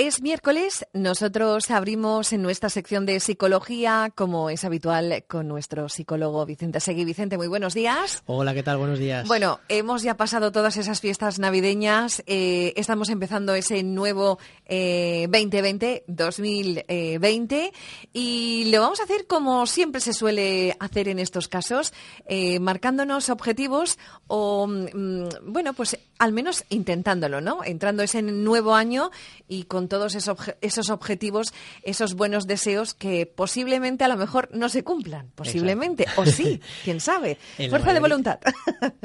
Es 0.00 0.22
miércoles, 0.22 0.86
nosotros 0.92 1.72
abrimos 1.72 2.32
en 2.32 2.40
nuestra 2.40 2.68
sección 2.68 3.04
de 3.04 3.18
psicología, 3.18 4.12
como 4.14 4.48
es 4.48 4.64
habitual, 4.64 5.24
con 5.26 5.48
nuestro 5.48 5.88
psicólogo 5.88 6.46
Vicente 6.46 6.78
Segui. 6.78 7.04
Vicente, 7.04 7.36
muy 7.36 7.48
buenos 7.48 7.74
días. 7.74 8.22
Hola, 8.26 8.54
¿qué 8.54 8.62
tal? 8.62 8.76
Buenos 8.78 9.00
días. 9.00 9.26
Bueno, 9.26 9.58
hemos 9.68 10.04
ya 10.04 10.16
pasado 10.16 10.52
todas 10.52 10.76
esas 10.76 11.00
fiestas 11.00 11.40
navideñas, 11.40 12.22
eh, 12.28 12.74
estamos 12.76 13.08
empezando 13.08 13.54
ese 13.54 13.82
nuevo 13.82 14.38
eh, 14.66 15.26
2020, 15.32 16.04
2020, 16.06 17.72
y 18.12 18.70
lo 18.70 18.82
vamos 18.82 19.00
a 19.00 19.02
hacer 19.02 19.26
como 19.26 19.66
siempre 19.66 20.00
se 20.00 20.12
suele 20.12 20.76
hacer 20.78 21.08
en 21.08 21.18
estos 21.18 21.48
casos, 21.48 21.92
eh, 22.28 22.60
marcándonos 22.60 23.30
objetivos 23.30 23.98
o, 24.28 24.68
mm, 24.68 25.28
bueno, 25.42 25.72
pues 25.72 25.98
al 26.20 26.32
menos 26.32 26.64
intentándolo, 26.68 27.40
¿no? 27.40 27.64
Entrando 27.64 28.04
ese 28.04 28.22
nuevo 28.22 28.76
año 28.76 29.10
y 29.48 29.64
con 29.64 29.87
todos 29.88 30.14
esos, 30.14 30.38
esos 30.60 30.90
objetivos, 30.90 31.52
esos 31.82 32.14
buenos 32.14 32.46
deseos 32.46 32.94
que 32.94 33.26
posiblemente 33.26 34.04
a 34.04 34.08
lo 34.08 34.16
mejor 34.16 34.48
no 34.52 34.68
se 34.68 34.84
cumplan. 34.84 35.30
Posiblemente, 35.34 36.06
o 36.16 36.26
sí, 36.26 36.60
quién 36.84 37.00
sabe. 37.00 37.38
Fuerza 37.68 37.92
de 37.92 38.00
voluntad. 38.00 38.38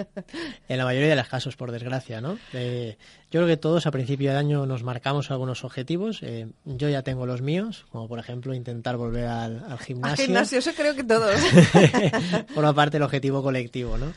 en 0.68 0.78
la 0.78 0.86
mayoría 0.86 1.10
de 1.10 1.16
los 1.16 1.28
casos, 1.28 1.56
por 1.56 1.72
desgracia, 1.72 2.22
¿no? 2.22 2.38
Eh, 2.54 2.98
yo 3.34 3.40
creo 3.40 3.48
que 3.48 3.58
todos 3.58 3.88
a 3.88 3.92
principio 3.92 4.32
de 4.32 4.38
año 4.38 4.68
nos 4.68 4.84
marcamos 4.84 5.32
algunos 5.32 5.64
objetivos. 5.64 6.20
Eh, 6.22 6.48
yo 6.66 6.88
ya 6.90 7.02
tengo 7.02 7.26
los 7.26 7.42
míos, 7.42 7.86
como 7.90 8.08
por 8.08 8.20
ejemplo 8.20 8.54
intentar 8.54 8.96
volver 8.96 9.26
al, 9.26 9.80
gimnasio. 9.80 10.24
Al 10.24 10.28
gimnasio, 10.28 10.60
eso 10.60 10.72
creo 10.76 10.96
que 10.96 11.04
todos. 11.04 11.40
Forma 12.54 12.76
parte 12.76 12.98
del 12.98 13.04
objetivo 13.04 13.42
colectivo, 13.42 13.98
¿no? 13.98 14.14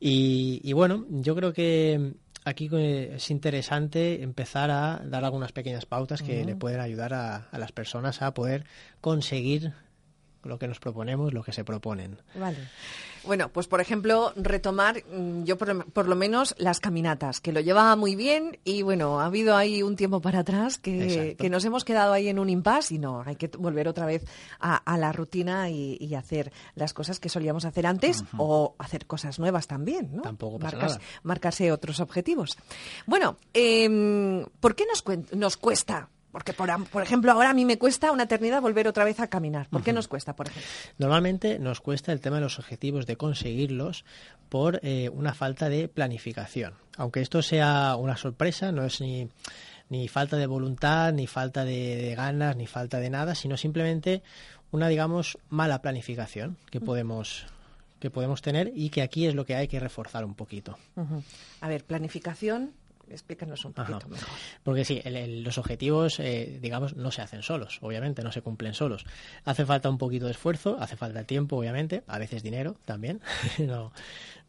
Y, 0.00 0.60
y 0.64 0.72
bueno, 0.72 1.06
yo 1.10 1.36
creo 1.36 1.52
que 1.52 2.14
aquí 2.46 2.70
es 2.72 3.30
interesante 3.30 4.22
empezar 4.22 4.70
a 4.70 5.02
dar 5.04 5.24
algunas 5.24 5.50
pequeñas 5.50 5.84
pautas 5.84 6.22
que 6.22 6.44
le 6.44 6.54
pueden 6.54 6.80
ayudar 6.80 7.12
a, 7.12 7.48
a, 7.50 7.58
las 7.58 7.72
personas 7.72 8.22
a 8.22 8.32
poder 8.34 8.64
conseguir 9.00 9.72
lo 10.44 10.58
que 10.60 10.68
nos 10.68 10.78
proponemos, 10.78 11.34
lo 11.34 11.42
que 11.42 11.52
se 11.52 11.64
proponen. 11.64 12.18
Vale. 12.36 12.58
Bueno, 13.26 13.48
pues 13.48 13.66
por 13.66 13.80
ejemplo, 13.80 14.32
retomar 14.36 15.02
mm, 15.04 15.44
yo 15.44 15.56
por, 15.58 16.08
lo 16.08 16.16
menos 16.16 16.54
las 16.58 16.80
caminatas, 16.80 17.40
que 17.40 17.52
lo 17.52 17.60
llevaba 17.60 17.96
muy 17.96 18.14
bien 18.14 18.58
y 18.64 18.82
bueno, 18.82 19.20
ha 19.20 19.26
habido 19.26 19.56
ahí 19.56 19.82
un 19.82 19.96
tiempo 19.96 20.20
para 20.20 20.40
atrás 20.40 20.78
que, 20.78 21.36
que 21.38 21.50
nos 21.50 21.64
hemos 21.64 21.84
quedado 21.84 22.12
ahí 22.12 22.28
en 22.28 22.38
un 22.38 22.48
impasse 22.48 22.94
y 22.94 22.98
no, 22.98 23.22
hay 23.26 23.36
que 23.36 23.48
volver 23.48 23.88
otra 23.88 24.06
vez 24.06 24.24
a, 24.60 24.96
la 24.96 25.12
rutina 25.12 25.70
y, 25.70 26.14
hacer 26.16 26.50
las 26.74 26.94
cosas 26.94 27.20
que 27.20 27.28
solíamos 27.28 27.66
hacer 27.66 27.86
antes 27.86 28.24
o 28.38 28.74
hacer 28.78 29.06
cosas 29.06 29.38
nuevas 29.38 29.66
también, 29.66 30.16
¿no? 30.16 30.22
Tampoco 30.22 30.58
pasa 30.58 30.78
nada. 30.78 31.00
Marcarse 31.24 31.70
otros 31.72 32.00
objetivos. 32.00 32.56
Bueno, 33.06 33.36
eh, 33.52 34.46
¿por 34.60 34.74
qué 34.74 34.86
nos, 34.86 35.04
nos 35.32 35.58
cuesta 35.58 36.08
porque, 36.36 36.52
por, 36.52 37.02
ejemplo, 37.02 37.32
ahora 37.32 37.48
a 37.48 37.54
mí 37.54 37.64
me 37.64 37.78
cuesta 37.78 38.12
una 38.12 38.24
eternidad 38.24 38.60
volver 38.60 38.86
otra 38.86 39.04
vez 39.04 39.20
a 39.20 39.26
caminar. 39.26 39.70
¿Por 39.70 39.82
qué 39.82 39.94
nos 39.94 40.06
cuesta, 40.06 40.36
por 40.36 40.48
ejemplo? 40.48 40.70
Normalmente 40.98 41.58
nos 41.58 41.80
cuesta 41.80 42.12
el 42.12 42.20
tema 42.20 42.36
de 42.36 42.42
los 42.42 42.58
objetivos, 42.58 43.06
de 43.06 43.16
conseguirlos 43.16 44.04
por 44.50 44.78
eh, 44.82 45.08
una 45.08 45.32
falta 45.32 45.70
de 45.70 45.88
planificación. 45.88 46.74
Aunque 46.98 47.22
esto 47.22 47.40
sea 47.40 47.96
una 47.96 48.18
sorpresa, 48.18 48.70
no 48.70 48.84
es 48.84 49.00
ni, 49.00 49.30
ni 49.88 50.08
falta 50.08 50.36
de 50.36 50.46
voluntad, 50.46 51.14
ni 51.14 51.26
falta 51.26 51.64
de, 51.64 52.14
ganas, 52.14 52.54
ni 52.54 52.66
falta 52.66 53.00
de 53.00 53.08
nada, 53.08 53.34
sino 53.34 53.56
simplemente 53.56 54.22
una, 54.72 54.88
digamos, 54.88 55.38
mala 55.48 55.80
planificación 55.80 56.58
que 56.70 56.82
podemos 56.82 57.46
que 57.98 58.10
podemos 58.10 58.42
tener 58.42 58.72
y 58.74 58.90
que 58.90 59.00
aquí 59.00 59.26
es 59.26 59.34
lo 59.34 59.46
que 59.46 59.54
hay 59.54 59.68
que 59.68 59.80
reforzar 59.80 60.26
un 60.26 60.34
poquito. 60.34 60.76
A 61.62 61.68
ver, 61.68 61.82
planificación, 61.82 62.74
Explícanos 63.08 63.64
un 63.64 63.72
poquito 63.72 64.08
mejor. 64.08 64.28
Porque 64.62 64.84
sí, 64.84 65.02
los 65.04 65.58
objetivos, 65.58 66.18
eh, 66.20 66.58
digamos, 66.60 66.96
no 66.96 67.10
se 67.10 67.22
hacen 67.22 67.42
solos, 67.42 67.78
obviamente, 67.82 68.22
no 68.22 68.32
se 68.32 68.42
cumplen 68.42 68.74
solos. 68.74 69.04
Hace 69.44 69.64
falta 69.64 69.88
un 69.88 69.98
poquito 69.98 70.26
de 70.26 70.32
esfuerzo, 70.32 70.76
hace 70.80 70.96
falta 70.96 71.24
tiempo, 71.24 71.56
obviamente, 71.56 72.02
a 72.06 72.18
veces 72.18 72.42
dinero 72.42 72.76
también, 72.84 73.20
no, 73.58 73.92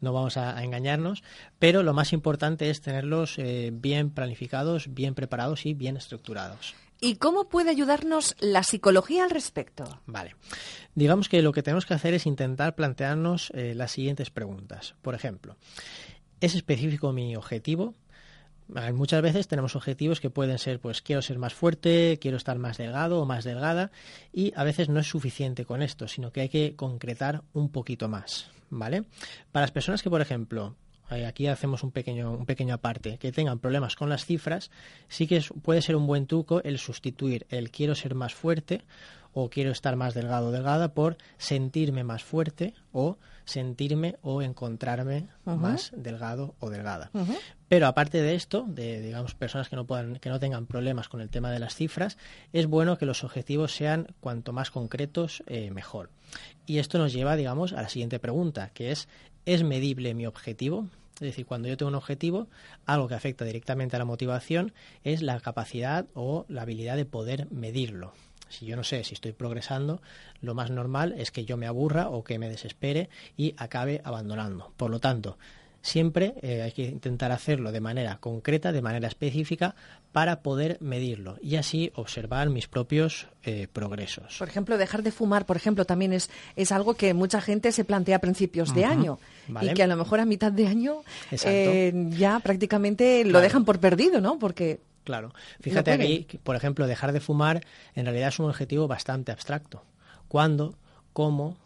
no 0.00 0.12
vamos 0.12 0.36
a, 0.36 0.62
engañarnos, 0.62 1.22
pero 1.58 1.82
lo 1.82 1.94
más 1.94 2.12
importante 2.12 2.70
es 2.70 2.80
tenerlos 2.80 3.38
eh, 3.38 3.70
bien 3.72 4.10
planificados, 4.10 4.92
bien 4.92 5.14
preparados 5.14 5.66
y 5.66 5.74
bien 5.74 5.96
estructurados. 5.96 6.74
¿Y 7.00 7.16
cómo 7.16 7.48
puede 7.48 7.70
ayudarnos 7.70 8.34
la 8.40 8.64
psicología 8.64 9.22
al 9.22 9.30
respecto? 9.30 10.00
Vale. 10.06 10.34
Digamos 10.96 11.28
que 11.28 11.42
lo 11.42 11.52
que 11.52 11.62
tenemos 11.62 11.86
que 11.86 11.94
hacer 11.94 12.14
es 12.14 12.26
intentar 12.26 12.74
plantearnos 12.74 13.52
eh, 13.54 13.74
las 13.76 13.92
siguientes 13.92 14.30
preguntas. 14.30 14.96
Por 15.00 15.14
ejemplo, 15.14 15.56
¿es 16.40 16.56
específico 16.56 17.12
mi 17.12 17.36
objetivo? 17.36 17.94
Muchas 18.92 19.22
veces 19.22 19.48
tenemos 19.48 19.76
objetivos 19.76 20.20
que 20.20 20.28
pueden 20.28 20.58
ser, 20.58 20.78
pues 20.78 21.00
quiero 21.00 21.22
ser 21.22 21.38
más 21.38 21.54
fuerte, 21.54 22.18
quiero 22.20 22.36
estar 22.36 22.58
más 22.58 22.76
delgado 22.76 23.20
o 23.20 23.24
más 23.24 23.44
delgada, 23.44 23.90
y 24.32 24.52
a 24.56 24.64
veces 24.64 24.90
no 24.90 25.00
es 25.00 25.06
suficiente 25.06 25.64
con 25.64 25.82
esto, 25.82 26.06
sino 26.06 26.32
que 26.32 26.42
hay 26.42 26.48
que 26.50 26.76
concretar 26.76 27.42
un 27.54 27.70
poquito 27.70 28.08
más, 28.08 28.50
¿vale? 28.68 29.04
Para 29.52 29.64
las 29.64 29.70
personas 29.70 30.02
que, 30.02 30.10
por 30.10 30.20
ejemplo, 30.20 30.76
eh, 31.10 31.24
aquí 31.24 31.46
hacemos 31.46 31.82
un 31.82 31.92
pequeño, 31.92 32.32
un 32.32 32.44
pequeño 32.44 32.74
aparte, 32.74 33.16
que 33.16 33.32
tengan 33.32 33.58
problemas 33.58 33.96
con 33.96 34.10
las 34.10 34.26
cifras, 34.26 34.70
sí 35.08 35.26
que 35.26 35.42
puede 35.62 35.80
ser 35.80 35.96
un 35.96 36.06
buen 36.06 36.26
truco 36.26 36.62
el 36.62 36.78
sustituir 36.78 37.46
el 37.48 37.70
quiero 37.70 37.94
ser 37.94 38.14
más 38.14 38.34
fuerte 38.34 38.82
o 39.32 39.48
quiero 39.48 39.70
estar 39.70 39.96
más 39.96 40.12
delgado 40.14 40.48
o 40.48 40.50
delgada 40.50 40.92
por 40.92 41.16
sentirme 41.38 42.04
más 42.04 42.22
fuerte 42.22 42.74
o 42.92 43.16
sentirme 43.48 44.16
o 44.22 44.42
encontrarme 44.42 45.28
más 45.44 45.90
delgado 45.96 46.54
o 46.60 46.68
delgada. 46.68 47.10
Pero 47.68 47.86
aparte 47.86 48.20
de 48.22 48.34
esto, 48.34 48.64
de 48.68 49.00
digamos 49.00 49.34
personas 49.34 49.68
que 49.68 49.76
no 49.76 49.86
puedan, 49.86 50.16
que 50.16 50.28
no 50.28 50.38
tengan 50.38 50.66
problemas 50.66 51.08
con 51.08 51.20
el 51.20 51.30
tema 51.30 51.50
de 51.50 51.58
las 51.58 51.74
cifras, 51.74 52.18
es 52.52 52.66
bueno 52.66 52.98
que 52.98 53.06
los 53.06 53.24
objetivos 53.24 53.74
sean 53.74 54.08
cuanto 54.20 54.52
más 54.52 54.70
concretos 54.70 55.42
eh, 55.46 55.70
mejor. 55.70 56.10
Y 56.66 56.78
esto 56.78 56.98
nos 56.98 57.12
lleva, 57.12 57.36
digamos, 57.36 57.72
a 57.72 57.82
la 57.82 57.88
siguiente 57.88 58.18
pregunta, 58.18 58.70
que 58.74 58.90
es 58.90 59.08
¿es 59.46 59.64
medible 59.64 60.14
mi 60.14 60.26
objetivo? 60.26 60.86
Es 61.14 61.20
decir, 61.20 61.46
cuando 61.46 61.68
yo 61.68 61.76
tengo 61.76 61.88
un 61.88 61.96
objetivo, 61.96 62.48
algo 62.86 63.08
que 63.08 63.14
afecta 63.14 63.44
directamente 63.44 63.96
a 63.96 63.98
la 63.98 64.04
motivación 64.04 64.72
es 65.02 65.22
la 65.22 65.40
capacidad 65.40 66.06
o 66.14 66.44
la 66.48 66.62
habilidad 66.62 66.96
de 66.96 67.06
poder 67.06 67.50
medirlo. 67.50 68.12
Si 68.48 68.66
yo 68.66 68.76
no 68.76 68.84
sé 68.84 69.04
si 69.04 69.14
estoy 69.14 69.32
progresando, 69.32 70.00
lo 70.40 70.54
más 70.54 70.70
normal 70.70 71.14
es 71.18 71.30
que 71.30 71.44
yo 71.44 71.56
me 71.56 71.66
aburra 71.66 72.08
o 72.08 72.24
que 72.24 72.38
me 72.38 72.48
desespere 72.48 73.08
y 73.36 73.54
acabe 73.56 74.00
abandonando. 74.04 74.72
Por 74.76 74.90
lo 74.90 75.00
tanto, 75.00 75.38
siempre 75.82 76.34
eh, 76.42 76.62
hay 76.62 76.72
que 76.72 76.84
intentar 76.84 77.32
hacerlo 77.32 77.72
de 77.72 77.80
manera 77.80 78.18
concreta, 78.18 78.72
de 78.72 78.82
manera 78.82 79.08
específica, 79.08 79.74
para 80.12 80.40
poder 80.42 80.78
medirlo 80.80 81.36
y 81.42 81.56
así 81.56 81.92
observar 81.94 82.48
mis 82.50 82.66
propios 82.66 83.28
eh, 83.44 83.68
progresos. 83.72 84.36
Por 84.38 84.48
ejemplo, 84.48 84.78
dejar 84.78 85.02
de 85.02 85.12
fumar, 85.12 85.46
por 85.46 85.56
ejemplo, 85.56 85.84
también 85.84 86.12
es, 86.12 86.30
es 86.56 86.72
algo 86.72 86.94
que 86.94 87.14
mucha 87.14 87.40
gente 87.40 87.72
se 87.72 87.84
plantea 87.84 88.16
a 88.16 88.18
principios 88.20 88.74
de 88.74 88.84
año 88.84 89.18
y 89.60 89.72
que 89.74 89.82
a 89.82 89.86
lo 89.86 89.96
mejor 89.96 90.20
a 90.20 90.24
mitad 90.24 90.50
de 90.50 90.66
año 90.66 91.02
eh, 91.30 91.92
ya 92.10 92.40
prácticamente 92.40 93.24
lo 93.24 93.40
dejan 93.40 93.64
por 93.64 93.78
perdido, 93.80 94.20
¿no? 94.20 94.38
Porque 94.38 94.80
Claro. 95.08 95.32
Fíjate 95.62 95.90
aquí, 95.90 96.26
por 96.44 96.54
ejemplo, 96.54 96.86
dejar 96.86 97.12
de 97.12 97.20
fumar 97.20 97.64
en 97.94 98.04
realidad 98.04 98.28
es 98.28 98.38
un 98.40 98.44
objetivo 98.44 98.86
bastante 98.88 99.32
abstracto. 99.32 99.82
¿Cuándo? 100.28 100.74
¿Cómo? 101.14 101.56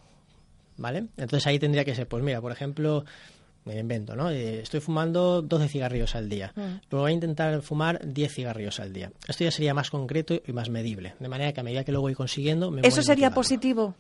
¿Vale? 0.77 1.09
Entonces 1.17 1.45
ahí 1.49 1.59
tendría 1.59 1.85
que 1.85 1.97
ser, 1.97 2.07
pues 2.07 2.23
mira, 2.23 2.41
por 2.41 2.53
ejemplo, 2.53 3.05
me 3.65 3.79
invento, 3.79 4.17
¿no? 4.17 4.31
Eh, 4.31 4.61
estoy 4.61 4.81
fumando 4.81 5.43
12 5.43 5.69
cigarrillos 5.69 6.15
al 6.15 6.29
día. 6.29 6.53
Mm. 6.57 6.61
Luego 6.91 7.05
voy 7.05 7.11
a 7.11 7.15
intentar 7.15 7.63
fumar 7.63 8.01
10 8.05 8.33
cigarrillos 8.33 8.81
al 8.81 8.93
día. 8.93 9.13
Esto 9.29 9.45
ya 9.45 9.51
sería 9.51 9.75
más 9.75 9.91
concreto 9.91 10.41
y 10.47 10.53
más 10.53 10.69
medible. 10.69 11.15
De 11.21 11.29
manera 11.29 11.53
que 11.53 11.61
a 11.61 11.63
medida 11.63 11.85
que 11.85 11.93
lo 11.93 12.01
voy 12.01 12.15
consiguiendo... 12.15 12.71
Me 12.71 12.81
¿Eso 12.83 13.03
sería 13.03 13.31
positivo? 13.31 13.95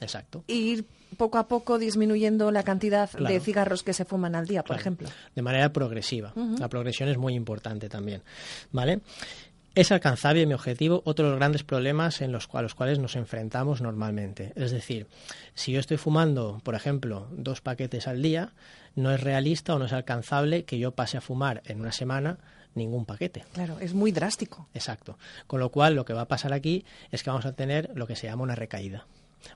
exacto. 0.00 0.44
Ir 0.46 0.84
poco 1.16 1.38
a 1.38 1.48
poco 1.48 1.78
disminuyendo 1.78 2.50
la 2.50 2.62
cantidad 2.62 3.10
de 3.10 3.40
cigarros 3.40 3.82
que 3.82 3.92
se 3.92 4.04
fuman 4.04 4.34
al 4.34 4.46
día, 4.46 4.62
por 4.62 4.76
ejemplo. 4.76 5.08
De 5.34 5.42
manera 5.42 5.72
progresiva. 5.72 6.32
La 6.58 6.68
progresión 6.68 7.08
es 7.08 7.18
muy 7.18 7.34
importante 7.34 7.88
también. 7.88 8.22
¿Vale? 8.72 9.00
¿Es 9.78 9.92
alcanzable 9.92 10.44
mi 10.44 10.54
objetivo? 10.54 11.02
Otro 11.04 11.26
de 11.26 11.30
los 11.30 11.38
grandes 11.38 11.62
problemas 11.62 12.20
en 12.20 12.32
los, 12.32 12.48
a 12.52 12.62
los 12.62 12.74
cuales 12.74 12.98
nos 12.98 13.14
enfrentamos 13.14 13.80
normalmente. 13.80 14.52
Es 14.56 14.72
decir, 14.72 15.06
si 15.54 15.70
yo 15.70 15.78
estoy 15.78 15.98
fumando, 15.98 16.60
por 16.64 16.74
ejemplo, 16.74 17.28
dos 17.30 17.60
paquetes 17.60 18.08
al 18.08 18.20
día, 18.20 18.54
no 18.98 19.12
es 19.12 19.20
realista 19.20 19.74
o 19.74 19.78
no 19.78 19.84
es 19.84 19.92
alcanzable 19.92 20.64
que 20.64 20.78
yo 20.78 20.92
pase 20.92 21.16
a 21.16 21.20
fumar 21.20 21.62
en 21.66 21.80
una 21.80 21.92
semana 21.92 22.38
ningún 22.74 23.06
paquete. 23.06 23.44
Claro, 23.52 23.78
es 23.80 23.94
muy 23.94 24.12
drástico. 24.12 24.68
Exacto. 24.74 25.18
Con 25.46 25.60
lo 25.60 25.70
cual, 25.70 25.94
lo 25.94 26.04
que 26.04 26.12
va 26.12 26.22
a 26.22 26.28
pasar 26.28 26.52
aquí 26.52 26.84
es 27.10 27.22
que 27.22 27.30
vamos 27.30 27.46
a 27.46 27.52
tener 27.52 27.90
lo 27.94 28.06
que 28.06 28.16
se 28.16 28.26
llama 28.26 28.42
una 28.42 28.54
recaída. 28.54 29.06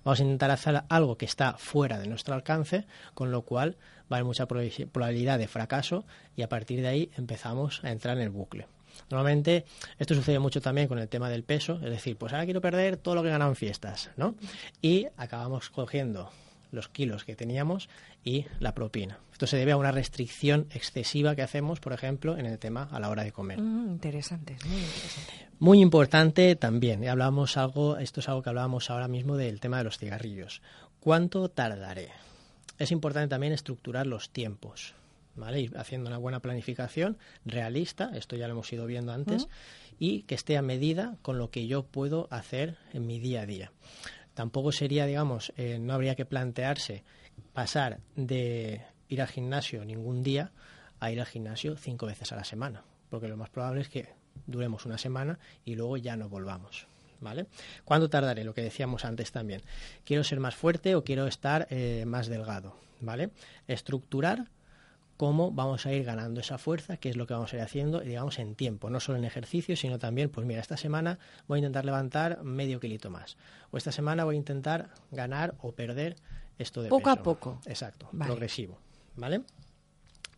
Vamos 0.05 0.21
a 0.21 0.23
intentar 0.23 0.51
hacer 0.51 0.85
algo 0.89 1.19
que 1.19 1.27
está 1.27 1.55
fuera 1.59 1.99
de 1.99 2.07
nuestro 2.07 2.35
alcance, 2.35 2.87
con 3.15 3.33
lo 3.33 3.43
cual 3.43 3.77
va 4.11 4.17
a 4.17 4.21
haber 4.21 4.25
mucha 4.25 4.47
probabilidad 4.47 5.39
de 5.39 5.49
fracaso 5.49 6.05
y 6.37 6.43
a 6.43 6.49
partir 6.49 6.81
de 6.81 6.89
ahí 6.89 7.11
empezamos 7.17 7.83
a 7.83 7.91
entrar 7.91 8.17
en 8.17 8.23
el 8.23 8.31
bucle. 8.31 8.69
Normalmente 9.11 9.65
esto 9.99 10.15
sucede 10.15 10.39
mucho 10.39 10.61
también 10.61 10.87
con 10.87 10.99
el 10.99 11.09
tema 11.09 11.31
del 11.31 11.43
peso, 11.43 11.81
es 11.83 11.91
decir, 11.91 12.17
pues 12.17 12.33
ahora 12.33 12.45
quiero 12.45 12.61
perder 12.61 12.97
todo 12.97 13.17
lo 13.17 13.23
que 13.23 13.29
he 13.29 13.33
ganado 13.33 13.51
en 13.51 13.57
fiestas, 13.57 14.11
¿no? 14.17 14.37
Y 14.81 15.09
acabamos 15.17 15.71
cogiendo 15.71 16.31
los 16.73 16.89
kilos 16.89 17.25
que 17.25 17.37
teníamos 17.37 17.89
y 18.25 18.47
la 18.59 18.75
propina. 18.75 19.21
Esto 19.31 19.47
se 19.47 19.57
debe 19.57 19.73
a 19.73 19.77
una 19.77 19.93
restricción 19.93 20.67
excesiva 20.71 21.37
que 21.37 21.43
hacemos, 21.43 21.79
por 21.79 21.93
ejemplo, 21.93 22.37
en 22.37 22.47
el 22.47 22.59
tema 22.59 22.89
a 22.91 22.99
la 22.99 23.11
hora 23.11 23.23
de 23.23 23.31
comer. 23.31 23.61
Mm, 23.61 23.93
interesante, 23.93 24.57
muy 24.65 24.81
interesante. 24.81 25.49
Muy 25.59 25.81
importante 25.81 26.57
también, 26.57 27.05
y 27.05 27.07
hablamos 27.07 27.57
algo, 27.57 27.99
esto 27.99 28.21
es 28.21 28.29
algo 28.29 28.43
que 28.43 28.49
hablábamos 28.49 28.91
ahora 28.91 29.07
mismo 29.07 29.37
del 29.37 29.61
tema 29.61 29.79
de 29.79 29.85
los 29.85 29.99
cigarrillos. 29.99 30.63
¿Cuánto 30.99 31.49
tardaré? 31.49 32.09
Es 32.79 32.91
importante 32.91 33.29
también 33.29 33.53
estructurar 33.53 34.07
los 34.07 34.31
tiempos. 34.31 34.95
¿Vale? 35.35 35.71
haciendo 35.77 36.11
una 36.11 36.19
buena 36.19 36.41
planificación 36.41 37.17
realista, 37.47 38.11
esto 38.15 38.37
ya 38.37 38.47
lo 38.49 38.53
hemos 38.53 38.71
ido 38.71 38.85
viendo 38.85 39.15
antes, 39.15 39.49
y 39.99 40.25
que 40.25 40.35
esté 40.35 40.59
a 40.59 40.63
medida 40.63 41.17
con 41.23 41.39
lo 41.39 41.51
que 41.51 41.67
yo 41.67 41.85
puedo 41.85 42.29
hacer 42.31 42.77
en 42.93 43.07
mi 43.07 43.19
día 43.19 43.41
a 43.41 43.47
día. 43.47 43.73
Tampoco 44.35 44.73
sería, 44.73 45.07
digamos, 45.07 45.53
eh, 45.57 45.79
no 45.79 45.93
habría 45.93 46.15
que 46.15 46.25
plantearse 46.25 47.05
pasar 47.53 48.01
de 48.17 48.83
ir 49.09 49.21
al 49.21 49.29
gimnasio 49.29 49.85
ningún 49.85 50.23
día 50.23 50.53
a 51.01 51.11
ir 51.11 51.21
al 51.21 51.27
gimnasio 51.27 51.77
cinco 51.77 52.07
veces 52.07 52.33
a 52.33 52.37
la 52.37 52.45
semana, 52.45 52.85
porque 53.11 53.29
lo 53.29 53.37
más 53.37 53.51
probable 53.51 53.83
es 53.83 53.89
que 53.89 54.09
duremos 54.47 54.87
una 54.87 54.99
semana 54.99 55.39
y 55.65 55.75
luego 55.75 55.97
ya 55.97 56.17
no 56.17 56.29
volvamos. 56.29 56.87
¿Vale? 57.21 57.47
¿Cuánto 57.85 58.11
tardaré? 58.11 58.43
Lo 58.43 58.53
que 58.53 58.63
decíamos 58.63 59.05
antes 59.05 59.31
también. 59.31 59.63
¿Quiero 60.05 60.25
ser 60.25 60.41
más 60.41 60.57
fuerte 60.57 60.97
o 60.97 61.05
quiero 61.05 61.29
estar 61.29 61.69
eh, 61.71 62.03
más 62.05 62.27
delgado? 62.27 62.77
¿Vale? 63.01 63.31
Estructurar 63.69 64.49
cómo 65.23 65.53
vamos 65.53 65.87
a 65.87 65.93
ir 65.93 66.03
ganando 66.03 66.41
esa 66.41 66.59
fuerza, 66.59 66.97
que 66.97 67.09
es 67.09 67.15
lo 67.15 67.29
que 67.29 67.35
vamos 67.35 67.53
a 67.53 67.57
ir 67.57 67.63
haciendo, 67.63 68.01
digamos, 68.01 68.41
en 68.41 68.57
tiempo, 68.57 68.91
no 68.91 68.99
solo 68.99 69.19
en 69.19 69.25
ejercicio, 69.25 69.77
sino 69.77 70.01
también, 70.01 70.31
pues 70.31 70.45
mira, 70.49 70.61
esta 70.61 70.77
semana 70.77 71.21
voy 71.47 71.59
a 71.59 71.61
intentar 71.61 71.85
levantar 71.85 72.43
medio 72.43 72.81
kilito 72.81 73.09
más, 73.09 73.37
o 73.71 73.77
esta 73.77 73.93
semana 73.93 74.25
voy 74.25 74.35
a 74.35 74.39
intentar 74.39 74.89
ganar 75.13 75.55
o 75.61 75.71
perder 75.71 76.17
esto 76.59 76.83
de 76.83 76.89
poco 76.89 77.11
a 77.11 77.23
poco. 77.23 77.61
Exacto, 77.67 78.09
progresivo, 78.19 78.81
¿vale? 79.15 79.43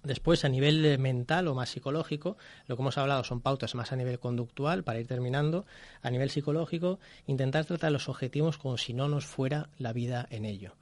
Después, 0.02 0.44
a 0.44 0.50
nivel 0.50 0.98
mental 0.98 1.48
o 1.48 1.54
más 1.54 1.70
psicológico, 1.70 2.36
lo 2.66 2.76
que 2.76 2.82
hemos 2.82 2.98
hablado 2.98 3.24
son 3.24 3.40
pautas 3.40 3.74
más 3.74 3.90
a 3.90 3.96
nivel 3.96 4.18
conductual, 4.18 4.84
para 4.84 5.00
ir 5.00 5.06
terminando. 5.06 5.64
A 6.02 6.10
nivel 6.10 6.28
psicológico, 6.28 6.98
intentar 7.26 7.64
tratar 7.64 7.90
los 7.90 8.10
objetivos 8.10 8.58
como 8.58 8.76
si 8.76 8.92
no 8.92 9.08
nos 9.08 9.24
fuera 9.24 9.70
la 9.78 9.94
vida 9.94 10.26
en 10.28 10.44
ello. 10.44 10.74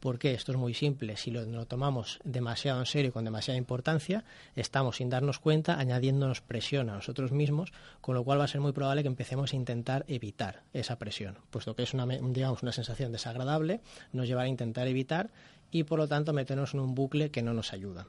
Porque 0.00 0.32
esto 0.32 0.52
es 0.52 0.58
muy 0.58 0.74
simple. 0.74 1.16
Si 1.16 1.30
lo, 1.30 1.66
tomamos 1.66 2.20
demasiado 2.24 2.78
en 2.78 2.86
serio 2.86 3.12
con 3.12 3.24
demasiada 3.24 3.58
importancia, 3.58 4.24
estamos 4.54 4.96
sin 4.96 5.10
darnos 5.10 5.38
cuenta 5.38 5.78
añadiéndonos 5.78 6.40
presión 6.40 6.88
a 6.90 6.94
nosotros 6.94 7.32
mismos, 7.32 7.72
con 8.00 8.14
lo 8.14 8.24
cual 8.24 8.40
va 8.40 8.44
a 8.44 8.48
ser 8.48 8.60
muy 8.60 8.72
probable 8.72 9.02
que 9.02 9.08
empecemos 9.08 9.52
a 9.52 9.56
intentar 9.56 10.04
evitar 10.08 10.62
esa 10.72 10.98
presión, 10.98 11.38
puesto 11.50 11.74
que 11.74 11.82
es 11.82 11.94
una, 11.94 12.06
digamos, 12.06 12.62
una 12.62 12.72
sensación 12.72 13.10
desagradable, 13.12 13.80
nos 14.12 14.28
llevará 14.28 14.46
a 14.46 14.50
intentar 14.50 14.86
evitar 14.86 15.30
y 15.70 15.84
por 15.84 15.98
lo 15.98 16.08
tanto 16.08 16.32
meternos 16.32 16.74
en 16.74 16.80
un 16.80 16.94
bucle 16.94 17.30
que 17.30 17.42
no 17.42 17.52
nos 17.52 17.72
ayuda. 17.72 18.06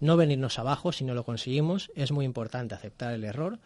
No 0.00 0.16
venirnos 0.16 0.58
abajo 0.58 0.92
si 0.92 1.04
no 1.04 1.14
lo 1.14 1.24
conseguimos, 1.24 1.90
es 1.94 2.10
muy 2.10 2.24
importante 2.24 2.74
aceptar 2.74 3.14
el 3.14 3.24
error 3.24 3.58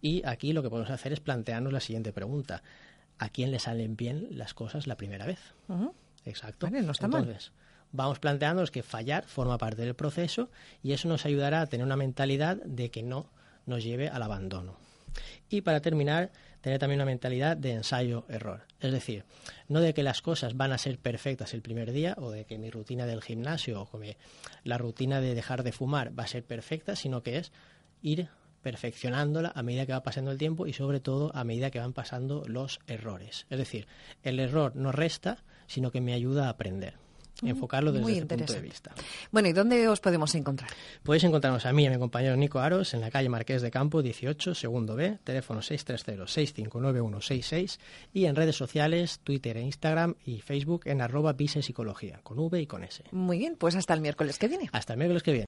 y 0.00 0.22
aquí 0.26 0.52
lo 0.52 0.62
que 0.62 0.70
podemos 0.70 0.90
hacer 0.90 1.12
es 1.12 1.20
plantearnos 1.20 1.72
la 1.72 1.80
siguiente 1.80 2.12
pregunta. 2.12 2.62
¿A 3.18 3.28
quién 3.28 3.50
le 3.50 3.58
salen 3.58 3.96
bien 3.96 4.28
las 4.32 4.54
cosas 4.54 4.86
la 4.86 4.96
primera 4.96 5.26
vez? 5.26 5.38
Exacto. 6.24 6.68
no 6.70 6.92
está 6.92 7.06
Entonces, 7.06 7.52
vamos 7.92 8.18
planteándonos 8.18 8.70
que 8.70 8.82
fallar 8.82 9.24
forma 9.26 9.58
parte 9.58 9.82
del 9.82 9.94
proceso 9.94 10.50
y 10.82 10.92
eso 10.92 11.08
nos 11.08 11.26
ayudará 11.26 11.60
a 11.60 11.66
tener 11.66 11.84
una 11.84 11.96
mentalidad 11.96 12.56
de 12.64 12.90
que 12.90 13.02
no 13.02 13.30
nos 13.66 13.84
lleve 13.84 14.08
al 14.08 14.22
abandono. 14.22 14.76
Y 15.48 15.60
para 15.60 15.80
terminar, 15.80 16.32
tener 16.60 16.78
también 16.78 16.98
una 16.98 17.06
mentalidad 17.06 17.56
de 17.56 17.72
ensayo-error. 17.72 18.62
Es 18.80 18.92
decir, 18.92 19.24
no 19.68 19.80
de 19.80 19.94
que 19.94 20.02
las 20.02 20.22
cosas 20.22 20.56
van 20.56 20.72
a 20.72 20.78
ser 20.78 20.98
perfectas 20.98 21.54
el 21.54 21.62
primer 21.62 21.92
día 21.92 22.16
o 22.18 22.30
de 22.30 22.46
que 22.46 22.58
mi 22.58 22.70
rutina 22.70 23.06
del 23.06 23.22
gimnasio 23.22 23.82
o 23.82 24.00
la 24.64 24.78
rutina 24.78 25.20
de 25.20 25.34
dejar 25.34 25.62
de 25.62 25.72
fumar 25.72 26.18
va 26.18 26.24
a 26.24 26.28
ser 26.28 26.44
perfecta, 26.44 26.96
sino 26.96 27.22
que 27.22 27.38
es 27.38 27.52
ir 28.02 28.28
perfeccionándola 28.62 29.52
a 29.54 29.62
medida 29.62 29.84
que 29.86 29.92
va 29.92 30.02
pasando 30.02 30.30
el 30.30 30.38
tiempo 30.38 30.66
y 30.66 30.72
sobre 30.72 30.98
todo 30.98 31.30
a 31.36 31.44
medida 31.44 31.70
que 31.70 31.78
van 31.78 31.92
pasando 31.92 32.42
los 32.46 32.80
errores. 32.86 33.46
Es 33.50 33.58
decir, 33.58 33.86
el 34.22 34.40
error 34.40 34.74
no 34.74 34.90
resta, 34.90 35.44
sino 35.66 35.90
que 35.90 36.00
me 36.00 36.14
ayuda 36.14 36.46
a 36.46 36.50
aprender. 36.50 36.94
Enfocarlo 37.42 37.90
desde 37.92 38.12
ese 38.12 38.26
punto 38.26 38.52
de 38.52 38.60
vista. 38.60 38.92
Bueno, 39.32 39.48
¿y 39.48 39.52
dónde 39.52 39.88
os 39.88 39.98
podemos 40.00 40.32
encontrar? 40.34 40.70
Podéis 41.02 41.24
encontrarnos 41.24 41.66
a 41.66 41.72
mí 41.72 41.82
y 41.82 41.86
a 41.86 41.90
mi 41.90 41.98
compañero 41.98 42.36
Nico 42.36 42.60
Aros 42.60 42.94
en 42.94 43.00
la 43.00 43.10
calle 43.10 43.28
Marqués 43.28 43.60
de 43.60 43.72
Campo 43.72 44.02
18, 44.02 44.54
segundo 44.54 44.94
B, 44.94 45.18
teléfono 45.24 45.60
630-659166 45.60 47.80
y 48.12 48.26
en 48.26 48.36
redes 48.36 48.54
sociales, 48.56 49.18
Twitter 49.24 49.56
e 49.56 49.62
Instagram 49.62 50.14
y 50.24 50.40
Facebook 50.40 50.82
en 50.86 51.00
arroba 51.00 51.34
Psicología, 51.36 52.20
con 52.22 52.38
V 52.38 52.60
y 52.60 52.66
con 52.66 52.84
S. 52.84 53.02
Muy 53.10 53.38
bien, 53.38 53.56
pues 53.56 53.74
hasta 53.74 53.94
el 53.94 54.00
miércoles 54.00 54.38
que 54.38 54.46
viene. 54.48 54.70
Hasta 54.72 54.92
el 54.92 54.98
miércoles 54.98 55.24
que 55.24 55.32
viene. 55.32 55.42